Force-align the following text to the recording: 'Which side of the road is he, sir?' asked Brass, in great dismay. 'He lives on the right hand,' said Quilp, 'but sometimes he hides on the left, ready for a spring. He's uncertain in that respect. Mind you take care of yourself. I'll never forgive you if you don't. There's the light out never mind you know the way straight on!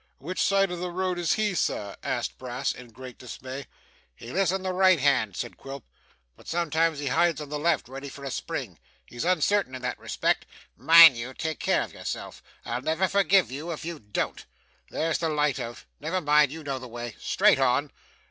'Which 0.17 0.41
side 0.41 0.71
of 0.71 0.79
the 0.79 0.89
road 0.89 1.19
is 1.19 1.33
he, 1.33 1.53
sir?' 1.53 1.95
asked 2.01 2.39
Brass, 2.39 2.71
in 2.71 2.87
great 2.89 3.19
dismay. 3.19 3.67
'He 4.15 4.31
lives 4.31 4.51
on 4.51 4.63
the 4.63 4.73
right 4.73 4.99
hand,' 4.99 5.35
said 5.35 5.57
Quilp, 5.57 5.85
'but 6.35 6.47
sometimes 6.47 6.97
he 6.97 7.05
hides 7.05 7.39
on 7.39 7.49
the 7.49 7.59
left, 7.59 7.87
ready 7.87 8.09
for 8.09 8.23
a 8.23 8.31
spring. 8.31 8.79
He's 9.05 9.25
uncertain 9.25 9.75
in 9.75 9.83
that 9.83 9.99
respect. 9.99 10.47
Mind 10.75 11.17
you 11.17 11.35
take 11.35 11.59
care 11.59 11.83
of 11.83 11.93
yourself. 11.93 12.41
I'll 12.65 12.81
never 12.81 13.07
forgive 13.07 13.51
you 13.51 13.71
if 13.71 13.85
you 13.85 13.99
don't. 13.99 14.43
There's 14.89 15.19
the 15.19 15.29
light 15.29 15.59
out 15.59 15.85
never 15.99 16.19
mind 16.19 16.51
you 16.51 16.63
know 16.63 16.79
the 16.79 16.87
way 16.87 17.15
straight 17.19 17.59
on! 17.59 17.91